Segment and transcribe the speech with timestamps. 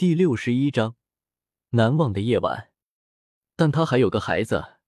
[0.00, 0.96] 第六十一章
[1.72, 2.72] 难忘的夜晚。
[3.54, 4.78] 但他还有个孩子，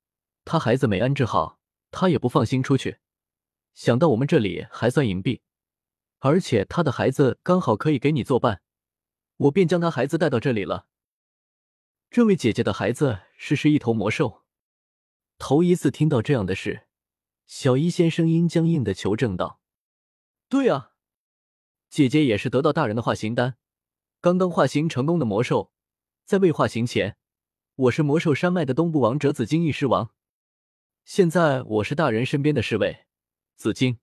[0.43, 2.97] 他孩子没安置好，他也不放心出去。
[3.75, 5.43] 想到我们这里还算隐蔽，
[6.21, 8.63] 而且他的孩子刚好可以给你作伴，
[9.37, 10.87] 我便将他孩子带到这里了。
[12.09, 14.47] 这位姐姐的孩子是是一头魔兽，
[15.37, 16.87] 头一次听到这样的事，
[17.45, 19.61] 小医仙声音僵硬的求证道
[20.49, 20.93] ：“对啊，
[21.91, 23.57] 姐姐也是得到大人的化形丹。”
[24.23, 25.73] 刚刚化形成功的魔兽，
[26.25, 27.17] 在未化形前，
[27.75, 30.13] 我是魔兽山脉的东部王者紫金翼狮王。
[31.05, 33.07] 现在我是大人身边的侍卫，
[33.57, 33.99] 紫金。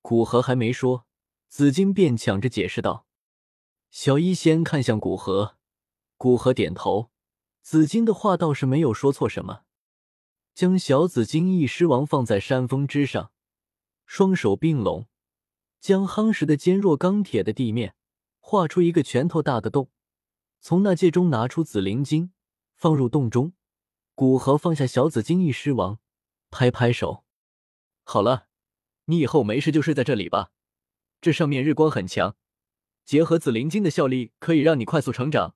[0.00, 1.04] 古河还没说，
[1.46, 3.06] 紫金便抢着解释道
[3.92, 5.58] ：“小医仙看向古河，
[6.16, 7.10] 古河点头。
[7.60, 9.64] 紫金的话倒是没有说错什么，
[10.54, 13.30] 将小紫金翼狮王放在山峰之上，
[14.06, 15.06] 双手并拢，
[15.78, 17.94] 将夯实的坚若钢铁的地面。”
[18.50, 19.90] 画出一个拳头大的洞，
[20.58, 22.32] 从那戒中拿出紫灵晶，
[22.74, 23.52] 放入洞中。
[24.14, 25.98] 古河放下小紫金翼狮王，
[26.48, 27.26] 拍拍手
[28.04, 28.46] ：“好了，
[29.04, 30.52] 你以后没事就睡在这里吧。
[31.20, 32.36] 这上面日光很强，
[33.04, 35.54] 结合紫灵晶的效力，可以让你快速成长。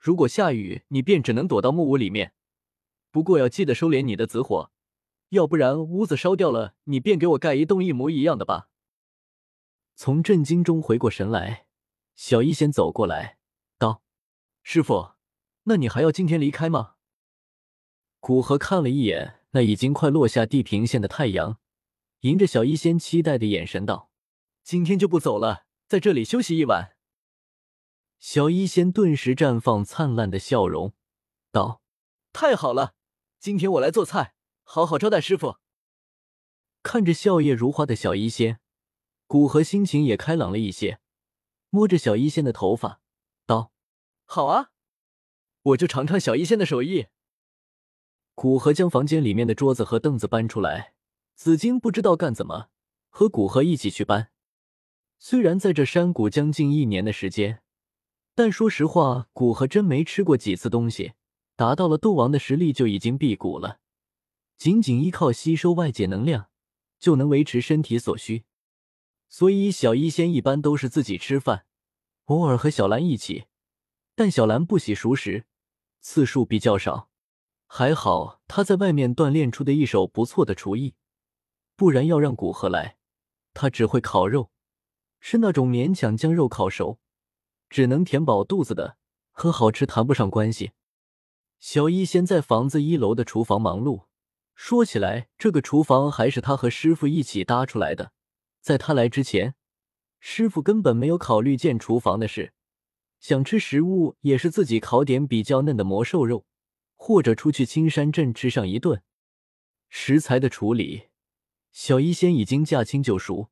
[0.00, 2.32] 如果下雨，你便只能躲到木屋里面。
[3.12, 4.72] 不过要记得收敛你的紫火，
[5.28, 8.68] 要不然屋子烧掉了，你便给我盖一栋一模一样的吧。”
[9.94, 11.65] 从震惊中回过神来。
[12.16, 13.38] 小医仙走过来，
[13.78, 14.02] 道
[14.64, 15.12] ：“师傅，
[15.64, 16.94] 那你还要今天离开吗？”
[18.18, 21.60] 古河看了一眼那已经快落下地平线的太阳，
[22.20, 24.10] 迎着小医仙期待的眼神道
[24.64, 26.96] ：“今天就不走了，在这里休息一晚。”
[28.18, 30.94] 小医仙顿时绽放灿烂的笑容，
[31.52, 31.82] 道
[32.32, 32.94] ：“太好了，
[33.38, 35.58] 今天我来做菜，好好招待师傅。”
[36.82, 38.58] 看着笑靥如花的小医仙，
[39.26, 40.98] 古河心情也开朗了一些。
[41.76, 43.02] 摸着小医仙的头发，
[43.44, 43.70] 道
[44.24, 44.70] ：“好啊，
[45.60, 47.08] 我就尝尝小医仙的手艺。”
[48.34, 50.94] 古河将房间里面的桌子和凳子搬出来，
[51.34, 52.70] 紫金不知道干怎么，
[53.10, 54.30] 和古河一起去搬。
[55.18, 57.60] 虽然在这山谷将近一年的时间，
[58.34, 61.12] 但说实话，古河真没吃过几次东西，
[61.56, 63.80] 达到了斗王的实力就已经辟谷了，
[64.56, 66.48] 仅仅依靠吸收外界能量，
[66.98, 68.46] 就能维持身体所需。
[69.28, 71.65] 所以小医仙一般都是自己吃饭，
[72.26, 73.46] 偶尔和小兰一起，
[74.14, 75.44] 但小兰不喜熟食，
[76.00, 77.08] 次数比较少。
[77.68, 80.94] 还好他在外面锻炼出的一手不错的厨艺，
[81.76, 82.96] 不然要让古河来，
[83.54, 84.50] 他只会烤肉，
[85.20, 86.98] 是那种勉强将肉烤熟，
[87.68, 88.96] 只能填饱肚子的，
[89.30, 90.72] 和好吃谈不上关系。
[91.60, 94.06] 小医仙在房子一楼的厨房忙碌，
[94.54, 98.12] 说起来，这个厨房还是他和师傅一起搭出来的。
[98.60, 99.54] 在他来之前，
[100.28, 102.52] 师傅根本没有考虑建厨房的事。
[103.20, 106.44] 想吃食物也是自己烤点比较嫩的魔兽肉，
[106.96, 109.00] 或者出去青山镇吃上一顿。
[109.88, 111.04] 食材的处理，
[111.70, 113.50] 小医仙已经驾轻就熟，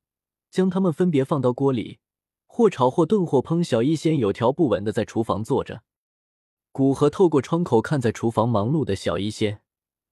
[0.50, 2.00] 将它们分别放到锅里，
[2.44, 3.62] 或炒或炖或烹。
[3.62, 5.84] 小医仙有条不紊的在厨房坐着。
[6.72, 9.62] 古河透过窗口看在厨房忙碌的小医仙，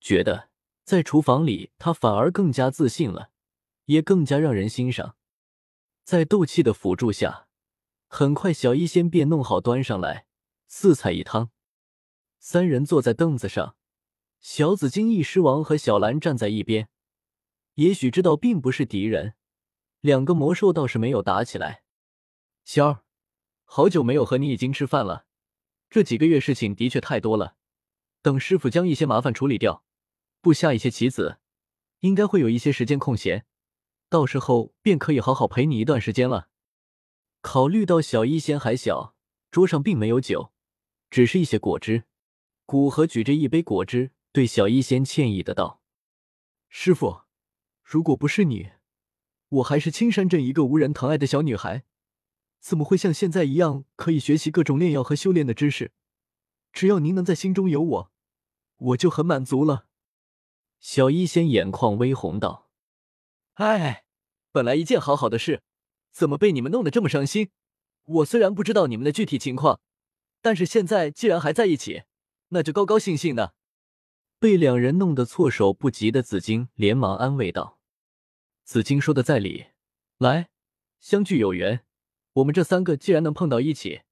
[0.00, 0.48] 觉得
[0.84, 3.30] 在厨房里他反而更加自信了。
[3.86, 5.16] 也更加让人欣赏。
[6.04, 7.46] 在斗气的辅助下，
[8.08, 10.26] 很快小医仙便弄好端上来，
[10.66, 11.50] 四菜一汤。
[12.38, 13.76] 三人坐在凳子上，
[14.40, 16.88] 小紫金翼狮王和小兰站在一边。
[17.74, 19.34] 也许知道并不是敌人，
[20.00, 21.84] 两个魔兽倒是没有打起来。
[22.64, 23.04] 仙儿，
[23.64, 25.26] 好久没有和你已经吃饭了。
[25.88, 27.56] 这几个月事情的确太多了，
[28.20, 29.84] 等师傅将一些麻烦处理掉，
[30.40, 31.38] 布下一些棋子，
[32.00, 33.46] 应该会有一些时间空闲。
[34.12, 36.50] 到时候便可以好好陪你一段时间了。
[37.40, 39.16] 考虑到小医仙还小，
[39.50, 40.52] 桌上并没有酒，
[41.08, 42.04] 只是一些果汁。
[42.66, 45.80] 古河举着一杯果汁，对小医仙歉意的道
[46.68, 47.22] ：“师傅，
[47.82, 48.72] 如果不是你，
[49.48, 51.84] 我还是青山镇一个无人疼爱的小女孩，
[52.60, 55.92] 怎么会像现在一样可以学习各种炼药和修炼的知识？
[56.70, 58.12] 只要您能在心中有我，
[58.76, 59.86] 我就很满足了。”
[60.78, 62.68] 小医仙眼眶微红道。
[63.54, 64.01] 哎，
[64.52, 65.62] 本来一件好好的事，
[66.12, 67.50] 怎么被你们弄得这么伤心？
[68.04, 69.80] 我虽然不知道你们的具体情况，
[70.40, 72.02] 但是现在既然还在一起，
[72.48, 73.54] 那就高高兴兴的。
[74.38, 77.78] 被两人弄得措手不及的紫金连忙安慰道
[78.64, 79.66] ：“紫金说的在理，
[80.18, 80.50] 来，
[81.00, 81.84] 相聚有缘，
[82.34, 84.02] 我们这三个既然能碰到一起，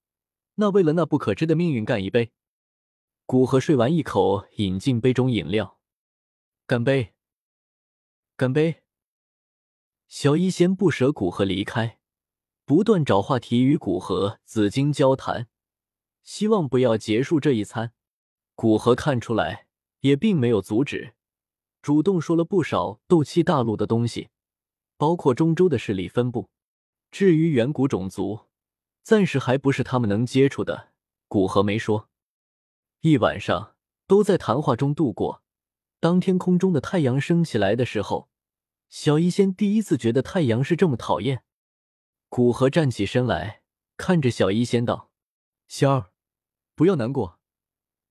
[0.54, 2.32] 那为了那不可知的命运干一杯。”
[3.26, 5.78] 古河睡完一口，饮进杯中饮料，
[6.66, 7.12] 干杯，
[8.36, 8.82] 干杯。
[10.10, 12.00] 小医仙不舍古河离开，
[12.64, 15.46] 不断找话题与古河、紫金交谈。
[16.24, 17.92] 希望不要结束这一餐。
[18.56, 19.68] 古河看出来，
[20.00, 21.14] 也并没有阻止，
[21.80, 24.30] 主动说了不少斗气大陆的东西，
[24.96, 26.50] 包括中州的势力分布。
[27.12, 28.46] 至于远古种族，
[29.04, 30.88] 暂时还不是他们能接触的。
[31.28, 32.08] 古河没说。
[33.02, 33.76] 一晚上
[34.08, 35.44] 都在谈话中度过。
[36.00, 38.29] 当天空中的太阳升起来的时候，
[38.90, 41.44] 小医仙第一次觉得太阳是这么讨厌。
[42.28, 43.62] 古河站起身来，
[43.96, 45.12] 看着小医仙道
[45.68, 46.10] ：“仙儿，
[46.74, 47.38] 不要难过，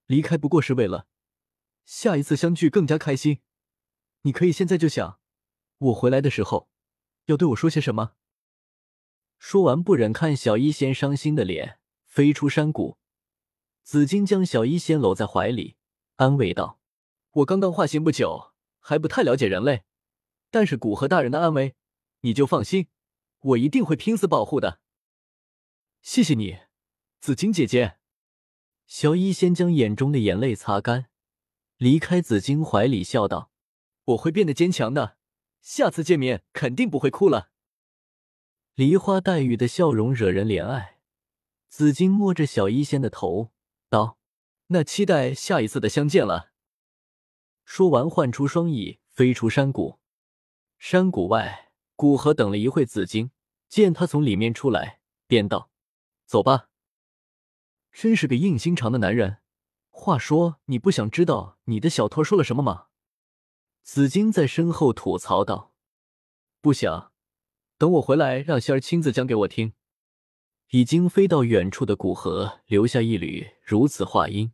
[0.05, 1.07] 离开不过是为了
[1.83, 3.41] 下一次相聚更加开心。
[4.21, 5.19] 你可以现在就想，
[5.79, 6.69] 我回来的时候
[7.25, 8.13] 要对我说些什么。”
[9.37, 12.97] 说完，不忍看小医仙伤心的脸，飞出山谷。
[13.83, 15.75] 紫金将小医仙搂在怀里，
[16.15, 16.79] 安慰道
[17.31, 19.83] ：“我刚刚化形不久，还不太了解人类，
[20.51, 21.75] 但是古河大人的安危，
[22.21, 22.87] 你就放心，
[23.39, 24.79] 我一定会拼死保护的。”
[26.01, 26.59] 谢谢你，
[27.19, 27.97] 紫金姐姐。
[28.87, 31.09] 小医仙将眼中的眼泪擦干，
[31.77, 33.51] 离开紫金怀里，笑道
[34.05, 35.17] ：“我会变得坚强的，
[35.61, 37.51] 下次见面肯定不会哭了。”
[38.73, 40.99] 梨花带雨的笑容惹人怜爱。
[41.67, 43.51] 紫金摸着小医仙的头，
[43.89, 44.17] 道
[44.67, 46.51] ：“那期待下一次的相见了。”
[47.63, 49.98] 说完，唤出双翼，飞出山谷。
[50.79, 53.31] 山谷外，古河等了一会，紫金
[53.67, 55.69] 见他从里面出来，便道
[56.25, 56.69] ：“走吧。”
[57.91, 59.39] 真是个硬心肠的男人。
[59.89, 62.85] 话说，你不想知道你的小托说了什么吗？
[63.83, 65.73] 紫金在身后吐槽道
[66.61, 67.11] ：“不想。”
[67.77, 69.73] 等我回来，让仙儿亲自讲给我听。
[70.69, 74.53] 已经飞到远处的古河留下一缕如此话音。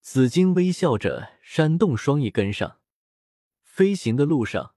[0.00, 2.80] 紫金微笑着扇动双翼跟上。
[3.62, 4.74] 飞行的路上，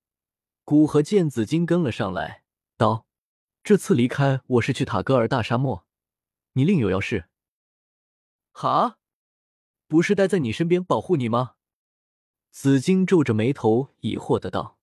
[0.71, 2.45] 古河见紫金跟了上来，
[2.77, 3.05] 道
[3.61, 5.85] ：“这次离开我是去塔戈尔大沙漠，
[6.53, 7.25] 你另有要事
[8.53, 8.97] ？”“哈，
[9.89, 11.55] 不是待在你身边保护你吗？”
[12.51, 14.79] 紫金皱着眉头疑惑的道。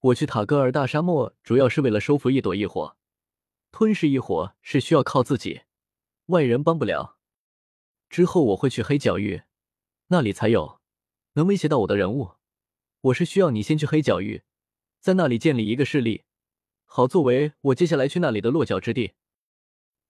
[0.00, 2.96] 我去塔戈尔大沙漠，主要是为了收服一朵异火。
[3.70, 5.64] 吞噬异火是需要靠自己，
[6.28, 7.18] 外人帮不了。
[8.08, 9.42] 之后我会去黑角域，
[10.06, 10.80] 那里才有
[11.34, 12.36] 能威胁到我的人物。
[13.02, 14.44] 我是需要你先去黑角域，
[15.02, 16.22] 在那里建立一个势力，
[16.84, 19.14] 好作为我接下来去那里的落脚之地。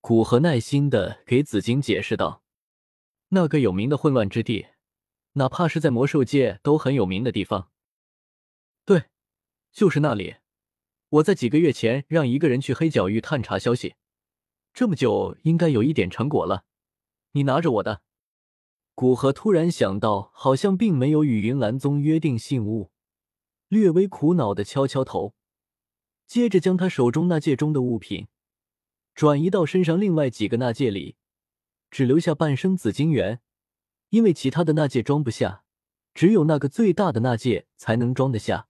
[0.03, 2.43] 古河耐心的给紫金解释道
[3.31, 4.67] ：“那个有名的混乱之地，
[5.33, 7.71] 哪怕是在魔兽界都很有名的地方。”
[8.85, 9.05] 对。
[9.73, 10.37] 就是那里，
[11.09, 13.95] 我在几个月前让一个人去黑角域探查消息，
[14.75, 16.67] 这么久应该有一点成果了。
[17.31, 18.03] 你拿着我的。
[18.95, 22.92] 古河突然想到，好像并没有与云岚宗约定信物，
[23.73, 25.33] 略微苦恼的敲敲头，
[26.27, 28.29] 接着将他手中那戒中的物品
[29.15, 31.17] 转移到身上另外几个纳戒里，
[31.91, 33.41] 只留下半生紫金元，
[34.11, 35.65] 因为其他的纳戒装不下，
[36.13, 38.69] 只有那个最大的纳戒才能装得下。